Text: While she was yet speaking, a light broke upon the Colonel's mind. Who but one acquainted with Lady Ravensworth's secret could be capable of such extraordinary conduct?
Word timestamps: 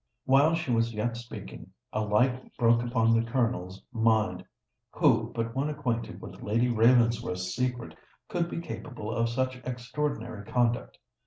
While 0.25 0.55
she 0.55 0.71
was 0.71 0.95
yet 0.95 1.15
speaking, 1.15 1.69
a 1.93 2.01
light 2.01 2.57
broke 2.57 2.81
upon 2.81 3.13
the 3.13 3.23
Colonel's 3.29 3.83
mind. 3.93 4.43
Who 4.93 5.31
but 5.31 5.53
one 5.53 5.69
acquainted 5.69 6.19
with 6.21 6.41
Lady 6.41 6.69
Ravensworth's 6.71 7.53
secret 7.53 7.95
could 8.27 8.49
be 8.49 8.61
capable 8.61 9.11
of 9.13 9.29
such 9.29 9.57
extraordinary 9.63 10.43
conduct? 10.43 10.97